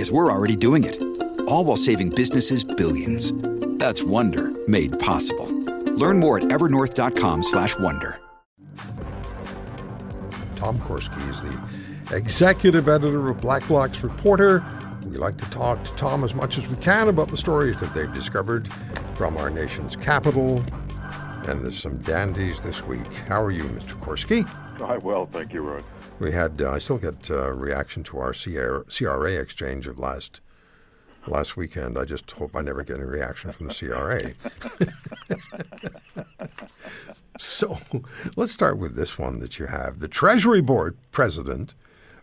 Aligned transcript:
because 0.00 0.10
we're 0.10 0.32
already 0.32 0.56
doing 0.56 0.84
it. 0.84 0.98
All 1.46 1.62
while 1.62 1.76
saving 1.76 2.08
businesses 2.08 2.64
billions. 2.64 3.34
That's 3.78 4.02
Wonder 4.02 4.50
made 4.66 4.98
possible. 4.98 5.44
Learn 5.92 6.18
more 6.18 6.38
at 6.38 6.44
evernorth.com/wonder. 6.44 8.18
Tom 10.56 10.78
Korski 10.78 11.20
is 11.28 11.42
the 11.42 12.16
executive 12.16 12.88
editor 12.88 13.28
of 13.28 13.42
Blacklock's 13.42 14.02
Reporter. 14.02 14.64
We 15.04 15.18
like 15.18 15.36
to 15.36 15.50
talk 15.50 15.84
to 15.84 15.94
Tom 15.96 16.24
as 16.24 16.32
much 16.34 16.56
as 16.56 16.66
we 16.66 16.76
can 16.76 17.08
about 17.10 17.28
the 17.28 17.36
stories 17.36 17.78
that 17.80 17.92
they've 17.92 18.14
discovered 18.14 18.72
from 19.16 19.36
our 19.36 19.50
nation's 19.50 19.96
capital. 19.96 20.64
And 21.46 21.62
there's 21.62 21.78
some 21.78 21.98
dandies 21.98 22.58
this 22.62 22.82
week. 22.86 23.12
How 23.28 23.42
are 23.42 23.50
you, 23.50 23.64
Mr. 23.64 24.00
Korski? 24.00 24.48
Hi, 24.78 24.96
well, 24.96 25.26
thank 25.26 25.52
you, 25.52 25.60
Roy. 25.60 25.82
We 26.20 26.32
had 26.32 26.60
uh, 26.60 26.72
I 26.72 26.78
still 26.78 26.98
get 26.98 27.30
uh, 27.30 27.50
reaction 27.50 28.04
to 28.04 28.18
our 28.18 28.34
CRA, 28.34 28.84
CRA 28.84 29.32
exchange 29.32 29.86
of 29.86 29.98
last 29.98 30.42
last 31.26 31.56
weekend. 31.56 31.96
I 31.96 32.04
just 32.04 32.30
hope 32.30 32.54
I 32.54 32.60
never 32.60 32.84
get 32.84 32.96
any 32.96 33.06
reaction 33.06 33.52
from 33.52 33.68
the 33.68 33.74
CRA. 33.74 34.32
so 37.38 37.78
let's 38.36 38.52
start 38.52 38.76
with 38.76 38.96
this 38.96 39.18
one 39.18 39.40
that 39.40 39.58
you 39.58 39.64
have. 39.66 40.00
The 40.00 40.08
Treasury 40.08 40.60
Board 40.60 40.98
president 41.10 41.74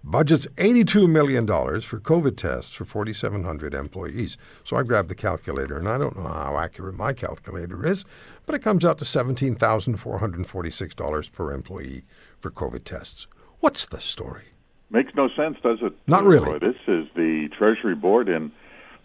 budgets 0.04 0.46
$82 0.58 1.10
million 1.10 1.48
for 1.48 2.00
COVID 2.00 2.38
tests 2.38 2.74
for 2.74 2.86
4,700 2.86 3.74
employees. 3.74 4.38
So 4.64 4.78
I 4.78 4.84
grabbed 4.84 5.10
the 5.10 5.16
calculator, 5.16 5.78
and 5.78 5.90
I 5.90 5.98
don't 5.98 6.16
know 6.16 6.24
how 6.24 6.58
accurate 6.58 6.96
my 6.96 7.14
calculator 7.14 7.84
is, 7.86 8.06
but 8.46 8.56
it 8.56 8.60
comes 8.60 8.86
out 8.86 9.00
to 9.00 9.06
$17,446 9.06 11.32
per 11.32 11.52
employee 11.52 12.04
for 12.40 12.52
COVID 12.52 12.84
tests. 12.84 13.26
What's 13.60 13.86
the 13.86 14.00
story? 14.00 14.46
Makes 14.90 15.16
no 15.16 15.30
sense, 15.30 15.58
does 15.62 15.80
it? 15.82 15.94
Not 16.08 16.24
really. 16.24 16.60
This 16.60 16.78
is 16.88 17.08
the 17.16 17.50
Treasury 17.50 17.96
Board 17.96 18.30
in 18.30 18.52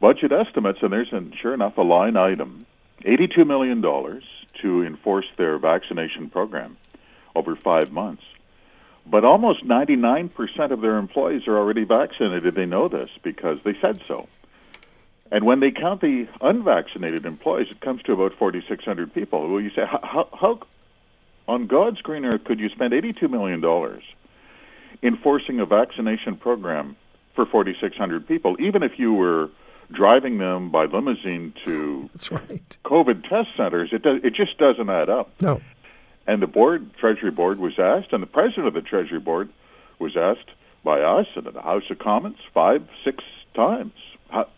budget 0.01 0.33
estimates, 0.33 0.79
and 0.83 0.93
there's, 0.93 1.13
an, 1.13 1.33
sure 1.41 1.55
enough, 1.55 1.77
a 1.77 1.83
line 1.83 2.17
item 2.17 2.67
$82 3.05 3.47
million 3.47 3.83
to 3.83 4.87
enforce 4.87 5.27
their 5.37 5.59
vaccination 5.59 6.31
program 6.31 6.77
over 7.35 7.57
five 7.57 7.91
months. 7.91 8.23
But 9.05 9.25
almost 9.25 9.65
99% 9.65 10.71
of 10.71 10.81
their 10.81 10.99
employees 10.99 11.49
are 11.49 11.59
already 11.59 11.85
vaccinated. 11.85 12.55
They 12.55 12.67
know 12.67 12.87
this 12.87 13.11
because 13.23 13.59
they 13.65 13.77
said 13.81 14.03
so. 14.07 14.29
And 15.33 15.45
when 15.45 15.61
they 15.61 15.71
count 15.71 16.03
the 16.03 16.29
unvaccinated 16.41 17.25
employees, 17.27 17.69
it 17.71 17.81
comes 17.81 18.03
to 18.03 18.13
about 18.13 18.35
4,600 18.35 19.13
people. 19.13 19.49
Well, 19.49 19.61
you 19.61 19.71
say, 19.71 19.85
how, 19.85 20.29
how 20.33 20.61
on 21.49 21.67
God's 21.67 22.01
green 22.03 22.25
earth 22.25 22.45
could 22.45 22.61
you 22.61 22.69
spend 22.69 22.93
$82 22.93 23.29
million 23.31 23.61
enforcing 25.03 25.61
a 25.61 25.67
vaccination 25.67 26.37
program 26.37 26.97
for 27.35 27.47
4,600 27.47 28.27
people, 28.27 28.57
even 28.61 28.83
if 28.83 28.99
you 28.99 29.13
were 29.13 29.51
driving 29.91 30.39
them 30.39 30.71
by 30.71 30.87
limousine 30.87 31.53
to 31.65 32.09
right. 32.31 32.77
COVID 32.85 33.29
test 33.29 33.51
centers, 33.57 33.91
it 33.93 34.03
does, 34.03 34.21
it 34.23 34.35
just 34.35 34.59
doesn't 34.59 34.89
add 34.89 35.11
up. 35.11 35.31
No. 35.41 35.61
And 36.27 36.41
the 36.41 36.47
board, 36.47 36.95
Treasury 36.99 37.31
Board, 37.31 37.59
was 37.59 37.79
asked, 37.79 38.13
and 38.13 38.23
the 38.23 38.29
president 38.29 38.69
of 38.69 38.75
the 38.75 38.83
Treasury 38.83 39.19
Board 39.19 39.51
was 39.99 40.17
asked 40.17 40.51
by 40.85 41.01
us 41.01 41.27
and 41.35 41.47
in 41.47 41.55
the 41.55 41.63
House 41.63 41.85
of 41.91 41.99
Commons 41.99 42.39
five, 42.55 42.87
six 43.05 43.25
times. 43.55 43.93
How, 44.31 44.49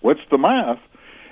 what's 0.00 0.20
the 0.30 0.38
math? 0.38 0.80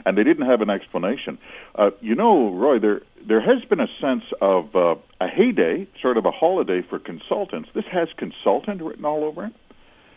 And 0.06 0.18
they 0.18 0.24
didn't 0.24 0.46
have 0.46 0.60
an 0.60 0.68
explanation. 0.68 1.38
Uh, 1.74 1.92
you 2.02 2.14
know, 2.14 2.50
Roy, 2.50 2.78
there 2.78 3.02
there 3.26 3.40
has 3.40 3.64
been 3.64 3.80
a 3.80 3.88
sense 4.00 4.24
of 4.40 4.74
uh, 4.76 4.96
a 5.20 5.28
heyday, 5.28 5.86
sort 6.00 6.16
of 6.16 6.26
a 6.26 6.30
holiday 6.30 6.82
for 6.82 6.98
consultants. 6.98 7.68
This 7.74 7.84
has 7.90 8.08
consultant 8.16 8.82
written 8.82 9.04
all 9.04 9.24
over 9.24 9.46
it. 9.46 9.52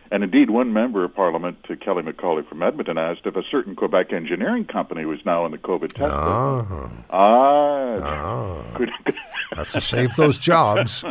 And 0.09 0.23
indeed, 0.23 0.49
one 0.49 0.71
member 0.71 1.03
of 1.03 1.13
Parliament, 1.13 1.57
uh, 1.69 1.75
Kelly 1.75 2.01
McCauley 2.01 2.47
from 2.47 2.63
Edmonton, 2.63 2.97
asked 2.97 3.25
if 3.25 3.35
a 3.35 3.43
certain 3.43 3.75
Quebec 3.75 4.13
engineering 4.13 4.63
company 4.63 5.03
was 5.03 5.19
now 5.25 5.45
in 5.45 5.51
the 5.51 5.57
COVID 5.57 5.91
test. 5.91 6.13
Uh-huh. 6.13 6.87
Ah, 7.09 7.97
Ah. 8.01 8.63
could, 8.75 8.89
Have 9.57 9.69
to 9.71 9.81
save 9.81 10.15
those 10.15 10.37
jobs. 10.37 11.03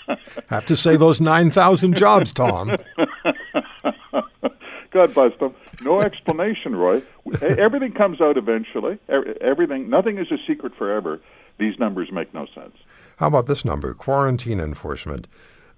Have 0.48 0.66
to 0.66 0.76
save 0.76 1.00
those 1.00 1.20
9,000 1.20 1.96
jobs, 1.96 2.32
Tom. 2.32 2.76
God 4.90 5.12
bless 5.14 5.36
them. 5.38 5.54
No 5.82 6.00
explanation, 6.00 6.76
Roy. 6.76 7.02
Everything 7.42 7.92
comes 7.92 8.20
out 8.20 8.36
eventually. 8.36 8.98
Everything, 9.40 9.90
nothing 9.90 10.18
is 10.18 10.30
a 10.30 10.38
secret 10.46 10.74
forever. 10.76 11.20
These 11.58 11.78
numbers 11.78 12.10
make 12.10 12.32
no 12.34 12.46
sense. 12.46 12.76
How 13.16 13.28
about 13.28 13.46
this 13.46 13.64
number? 13.64 13.94
Quarantine 13.94 14.60
enforcement. 14.60 15.26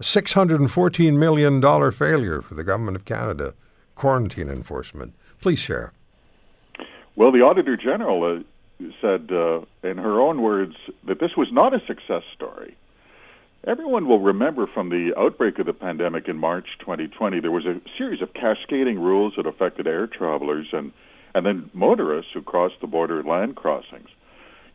$614 0.01 1.17
million 1.17 1.93
failure 1.93 2.43
for 2.43 2.55
the 2.55 2.65
Government 2.65 2.97
of 2.97 3.05
Canada. 3.05 3.55
Quarantine 3.95 4.49
enforcement. 4.49 5.15
Please 5.41 5.59
share. 5.59 5.93
Well, 7.15 7.33
the 7.33 7.43
Auditor 7.43 7.77
General 7.77 8.43
uh, 8.81 8.85
said, 9.01 9.31
uh, 9.33 9.61
in 9.83 9.97
her 9.99 10.21
own 10.21 10.43
words, 10.43 10.77
that 11.05 11.19
this 11.19 11.37
was 11.37 11.51
not 11.51 11.75
a 11.75 11.81
success 11.87 12.23
story. 12.35 12.77
Everyone 13.67 14.07
will 14.07 14.21
remember 14.21 14.67
from 14.67 14.91
the 14.91 15.13
outbreak 15.19 15.59
of 15.59 15.67
the 15.67 15.73
pandemic 15.73 16.29
in 16.29 16.37
March 16.37 16.69
2020, 16.79 17.41
there 17.41 17.51
was 17.51 17.67
a 17.67 17.81
series 17.99 18.23
of 18.23 18.33
cascading 18.35 19.01
rules 19.01 19.35
that 19.37 19.47
affected 19.47 19.87
air 19.87 20.07
travelers 20.07 20.69
and, 20.73 20.93
and 21.35 21.45
then 21.45 21.71
motorists 21.73 22.33
who 22.33 22.43
crossed 22.43 22.81
the 22.81 22.87
border 22.87 23.19
at 23.19 23.27
land 23.27 23.57
crossings. 23.57 24.09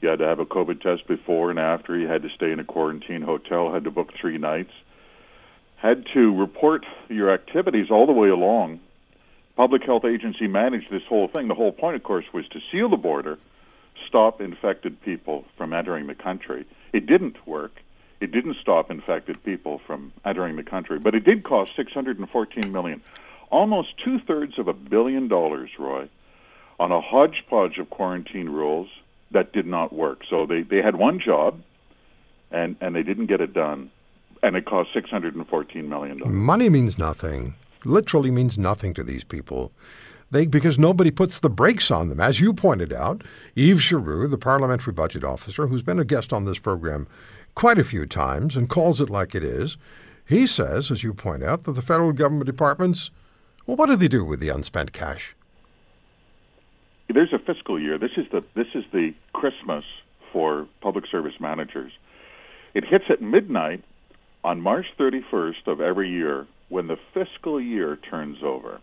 You 0.01 0.09
had 0.09 0.19
to 0.19 0.25
have 0.25 0.39
a 0.39 0.45
COVID 0.45 0.81
test 0.81 1.07
before 1.07 1.51
and 1.51 1.59
after. 1.59 1.97
You 1.97 2.07
had 2.07 2.23
to 2.23 2.29
stay 2.29 2.51
in 2.51 2.59
a 2.59 2.63
quarantine 2.63 3.22
hotel, 3.22 3.72
had 3.72 3.84
to 3.84 3.91
book 3.91 4.13
three 4.13 4.39
nights, 4.39 4.73
had 5.75 6.07
to 6.13 6.35
report 6.35 6.85
your 7.07 7.29
activities 7.29 7.91
all 7.91 8.07
the 8.07 8.12
way 8.12 8.29
along. 8.29 8.79
Public 9.56 9.84
health 9.84 10.06
agency 10.06 10.47
managed 10.47 10.89
this 10.89 11.03
whole 11.03 11.28
thing. 11.28 11.47
The 11.47 11.53
whole 11.53 11.72
point, 11.72 11.95
of 11.95 12.03
course, 12.03 12.25
was 12.34 12.47
to 12.50 12.62
seal 12.72 12.89
the 12.89 12.97
border, 12.97 13.38
stop 14.07 14.41
infected 14.41 15.00
people 15.01 15.45
from 15.56 15.72
entering 15.72 16.07
the 16.07 16.16
country. 16.16 16.66
It 16.94 17.06
didn't 17.06 17.45
work. 17.45 17.81
It 18.19 18.31
didn't 18.31 18.57
stop 18.57 18.89
infected 18.89 19.44
people 19.44 19.81
from 19.85 20.13
entering 20.25 20.56
the 20.56 20.63
country, 20.63 20.97
but 21.00 21.13
it 21.16 21.23
did 21.23 21.44
cost 21.44 21.75
614 21.75 22.72
million, 22.72 23.01
almost 23.50 23.97
two 23.97 24.19
thirds 24.19 24.57
of 24.57 24.68
a 24.68 24.73
billion 24.73 25.28
dollars, 25.28 25.72
Roy, 25.78 26.07
on 26.79 26.91
a 26.91 27.01
hodgepodge 27.01 27.78
of 27.78 27.89
quarantine 27.89 28.50
rules 28.50 28.89
that 29.31 29.53
did 29.53 29.66
not 29.66 29.94
work. 29.94 30.22
So 30.30 30.46
they, 30.46 30.62
they 30.62 30.81
had 30.81 30.96
one 30.96 31.19
job, 31.19 31.62
and 32.52 32.75
and 32.81 32.96
they 32.96 33.03
didn't 33.03 33.28
get 33.28 33.42
it 33.42 33.53
done, 33.53 33.92
and 34.44 34.56
it 34.56 34.66
cost 34.66 34.94
614 34.94 35.90
million 35.90 36.18
dollars. 36.18 36.34
Money 36.34 36.69
means 36.69 36.97
nothing. 36.97 37.56
Literally 37.84 38.31
means 38.31 38.58
nothing 38.58 38.94
to 38.94 39.03
these 39.03 39.24
people. 39.24 39.72
They, 40.30 40.46
because 40.47 40.80
nobody 40.80 41.12
puts 41.12 41.40
the 41.40 41.50
brakes 41.50 41.92
on 41.92 42.08
them. 42.08 42.22
As 42.22 42.40
you 42.40 42.53
pointed 42.53 42.94
out, 42.94 43.22
Yves 43.56 43.81
Giroux, 43.81 44.30
the 44.30 44.38
parliamentary 44.38 44.94
budget 44.94 45.25
officer, 45.25 45.68
who's 45.68 45.81
been 45.81 46.00
a 46.00 46.06
guest 46.06 46.31
on 46.31 46.46
this 46.46 46.58
program 46.58 47.08
quite 47.53 47.78
a 47.78 47.84
few 47.84 48.06
times 48.06 48.56
and 48.56 48.69
calls 48.69 49.02
it 49.02 49.09
like 49.09 49.36
it 49.36 49.44
is, 49.44 49.75
he 50.25 50.48
says, 50.48 50.90
as 50.90 51.03
you 51.03 51.13
point 51.13 51.44
out, 51.44 51.66
that 51.66 51.74
the 51.74 51.81
federal 51.81 52.13
government 52.13 52.46
departments, 52.46 53.12
well, 53.66 53.75
what 53.75 53.88
do 53.88 53.98
they 53.98 54.08
do 54.08 54.24
with 54.24 54.40
the 54.40 54.48
unspent 54.48 54.94
cash? 54.94 55.36
There's 57.07 57.33
a 57.33 57.39
fiscal 57.39 57.80
year. 57.80 57.98
This 57.98 58.12
is 58.18 58.25
the 58.31 58.44
this 58.56 58.68
is 58.74 58.86
the 58.94 59.13
Christmas 59.33 59.83
for 60.31 60.68
public 60.80 61.06
service 61.07 61.39
managers. 61.39 61.92
It 62.74 62.86
hits 62.86 63.06
at 63.09 63.21
midnight 63.21 63.83
on 64.44 64.62
March 64.62 64.88
31st 64.98 65.68
of 65.68 65.81
every 65.81 66.09
year 66.09 66.48
when 66.69 66.88
the 66.88 66.98
fiscal 67.13 67.59
year 67.59 67.98
turns 67.98 68.42
over. 68.42 68.80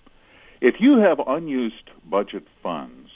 If 0.61 0.81
you 0.81 0.99
have 0.99 1.21
unused 1.27 1.91
budget 2.05 2.47
funds, 2.63 3.11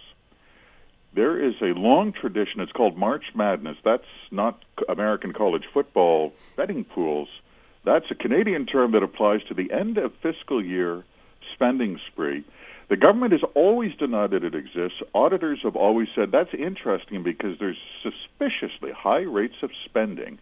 there 1.14 1.38
is 1.38 1.54
a 1.60 1.74
long 1.78 2.12
tradition. 2.12 2.60
It's 2.60 2.72
called 2.72 2.96
March 2.96 3.34
Madness. 3.34 3.76
That's 3.84 4.06
not 4.30 4.64
American 4.88 5.32
college 5.32 5.64
football 5.72 6.32
betting 6.56 6.84
pools. 6.84 7.28
That's 7.84 8.10
a 8.10 8.14
Canadian 8.14 8.64
term 8.66 8.92
that 8.92 9.02
applies 9.02 9.42
to 9.44 9.54
the 9.54 9.72
end 9.72 9.98
of 9.98 10.14
fiscal 10.22 10.64
year 10.64 11.04
spending 11.52 12.00
spree. 12.06 12.44
The 12.92 12.98
government 12.98 13.32
has 13.32 13.40
always 13.54 13.94
denied 13.94 14.32
that 14.32 14.44
it 14.44 14.54
exists. 14.54 15.00
Auditors 15.14 15.60
have 15.62 15.76
always 15.76 16.08
said 16.14 16.30
that's 16.30 16.52
interesting 16.52 17.22
because 17.22 17.58
there's 17.58 17.78
suspiciously 18.02 18.92
high 18.92 19.22
rates 19.22 19.54
of 19.62 19.70
spending 19.86 20.38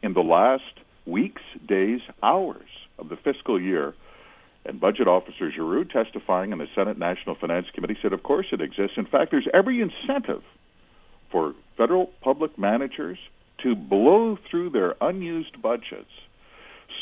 in 0.00 0.12
the 0.12 0.22
last 0.22 0.62
weeks, 1.06 1.42
days, 1.66 2.00
hours 2.22 2.68
of 3.00 3.08
the 3.08 3.16
fiscal 3.16 3.60
year. 3.60 3.94
And 4.64 4.78
Budget 4.78 5.08
Officer 5.08 5.50
Giroux, 5.50 5.84
testifying 5.84 6.52
in 6.52 6.58
the 6.58 6.68
Senate 6.72 6.98
National 6.98 7.34
Finance 7.34 7.66
Committee, 7.74 7.98
said, 8.00 8.12
of 8.12 8.22
course 8.22 8.46
it 8.52 8.60
exists. 8.60 8.96
In 8.96 9.06
fact, 9.06 9.32
there's 9.32 9.48
every 9.52 9.80
incentive 9.80 10.44
for 11.32 11.52
federal 11.76 12.12
public 12.20 12.56
managers 12.56 13.18
to 13.64 13.74
blow 13.74 14.38
through 14.48 14.70
their 14.70 14.94
unused 15.00 15.60
budgets 15.60 16.12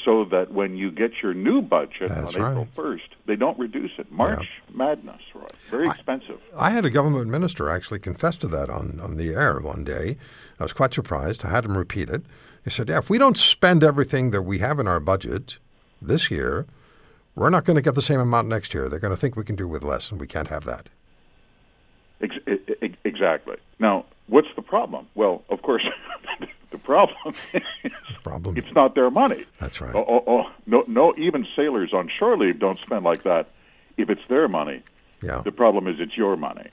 so 0.07 0.25
that 0.25 0.53
when 0.53 0.77
you 0.77 0.93
get 0.93 1.11
your 1.21 1.35
new 1.35 1.61
budget 1.61 2.11
That's 2.11 2.37
on 2.37 2.43
right. 2.43 2.51
April 2.53 2.69
1st, 2.77 3.09
they 3.27 3.35
don't 3.35 3.59
reduce 3.59 3.91
it. 3.99 4.11
March 4.11 4.47
Madness, 4.73 5.21
Roy. 5.35 5.49
Very 5.69 5.89
expensive. 5.89 6.41
I 6.57 6.71
had 6.71 6.85
a 6.85 6.91
government 6.91 7.27
minister 7.27 7.69
actually 7.69 7.99
confess 7.99 8.37
to 8.39 8.49
that 8.49 8.71
on, 8.71 9.01
on 9.03 9.17
the 9.17 9.31
air 9.31 9.59
one 9.59 9.83
day. 9.83 10.17
I 10.61 10.63
was 10.63 10.73
quite 10.73 10.95
surprised. 10.95 11.45
I 11.45 11.51
had 11.51 11.65
him 11.65 11.77
repeat 11.77 12.09
it. 12.09 12.23
He 12.65 12.71
said, 12.71 12.89
Yeah, 12.89 12.99
if 12.99 13.11
we 13.11 13.19
don't 13.19 13.37
spend 13.37 13.83
everything 13.83 14.31
that 14.31 14.43
we 14.43 14.61
have 14.61 14.79
in 14.79 14.87
our 14.87 15.01
budget 15.01 15.59
this 16.01 16.31
year, 16.31 16.67
we're 17.35 17.51
not 17.51 17.65
going 17.65 17.77
to 17.77 17.83
get 17.83 17.97
the 17.97 18.03
same 18.03 18.21
amount 18.21 18.47
next 18.47 18.75
year. 18.75 18.89
They're 18.89 19.01
going 19.01 19.13
to 19.13 19.21
think 19.21 19.35
we 19.35 19.45
can 19.45 19.57
do 19.57 19.67
with 19.67 19.83
less, 19.83 20.13
and 20.13 20.21
we 20.21 20.29
can't 20.29 20.49
have 20.49 20.65
that. 20.65 20.89
Ex- 22.21 22.95
exactly. 23.05 23.57
Now, 23.81 24.07
what's 24.29 24.49
the 24.55 24.63
problem? 24.63 25.09
Well, 25.17 25.43
of 25.51 25.63
course, 25.63 25.85
problem 26.87 27.35
is 27.53 27.93
Problem. 28.25 28.57
it's 28.57 28.73
not 28.73 28.95
their 28.95 29.11
money. 29.11 29.45
That's 29.61 29.81
right. 29.81 29.95
Oh, 29.95 30.05
oh, 30.09 30.25
oh, 30.27 30.51
no, 30.67 30.85
no, 30.87 31.15
even 31.19 31.47
sailors 31.55 31.93
on 31.93 32.09
shore 32.09 32.37
leave 32.39 32.59
don't 32.59 32.79
spend 32.81 33.05
like 33.05 33.23
that 33.25 33.49
if 33.97 34.09
it's 34.09 34.27
their 34.29 34.49
money. 34.49 34.83
Yeah. 35.23 35.41
The 35.45 35.53
problem 35.53 35.87
is 35.89 35.97
it's 35.99 36.17
your 36.17 36.37
money, 36.37 36.69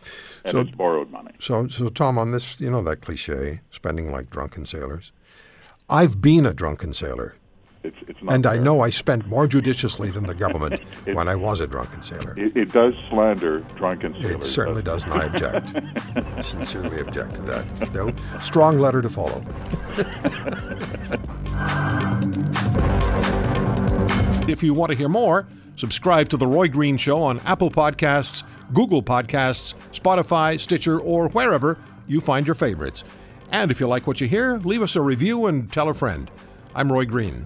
and 0.45 0.51
So- 0.51 0.59
it's 0.61 0.71
borrowed 0.71 1.09
money. 1.11 1.31
So, 1.39 1.67
so 1.67 1.89
Tom, 1.89 2.17
on 2.17 2.31
this, 2.31 2.59
you 2.59 2.69
know 2.69 2.81
that 2.83 3.01
cliche, 3.01 3.61
spending 3.71 4.11
like 4.11 4.29
drunken 4.29 4.65
sailors. 4.65 5.11
I've 5.89 6.21
been 6.21 6.45
a 6.45 6.53
drunken 6.53 6.93
sailor, 6.93 7.35
It's, 7.83 7.97
it's 8.07 8.23
not 8.23 8.33
and 8.33 8.45
I 8.45 8.57
know 8.57 8.79
I 8.81 8.89
spent 8.89 9.27
more 9.27 9.45
judiciously 9.45 10.09
than 10.09 10.25
the 10.25 10.33
government 10.33 10.81
when 11.13 11.27
I 11.27 11.35
was 11.35 11.59
a 11.59 11.67
drunken 11.67 12.01
sailor. 12.01 12.33
It, 12.37 12.55
it 12.55 12.71
does 12.71 12.93
slander 13.09 13.59
drunken 13.75 14.13
sailors. 14.21 14.47
It 14.47 14.49
certainly 14.49 14.81
does, 14.81 15.03
and 15.03 15.13
I 15.13 15.25
object. 15.25 15.67
Sincerely 16.45 17.01
object 17.01 17.35
to 17.35 17.41
that. 17.41 17.93
No, 17.93 18.13
strong 18.39 18.79
letter 18.79 19.01
to 19.01 19.09
follow. 19.09 19.43
If 24.47 24.63
you 24.63 24.73
want 24.73 24.91
to 24.91 24.97
hear 24.97 25.09
more, 25.09 25.47
subscribe 25.75 26.29
to 26.29 26.37
The 26.37 26.47
Roy 26.47 26.67
Green 26.69 26.95
Show 26.97 27.21
on 27.21 27.39
Apple 27.41 27.71
Podcasts, 27.71 28.43
Google 28.73 29.03
Podcasts, 29.03 29.73
Spotify, 29.93 30.59
Stitcher, 30.59 30.99
or 30.99 31.29
wherever 31.29 31.77
you 32.07 32.21
find 32.21 32.45
your 32.45 32.55
favorites. 32.55 33.03
And 33.51 33.71
if 33.71 33.79
you 33.79 33.87
like 33.87 34.07
what 34.07 34.21
you 34.21 34.27
hear, 34.27 34.57
leave 34.59 34.81
us 34.81 34.95
a 34.95 35.01
review 35.01 35.45
and 35.47 35.71
tell 35.71 35.89
a 35.89 35.93
friend. 35.93 36.31
I'm 36.75 36.91
Roy 36.91 37.05
Green. 37.05 37.45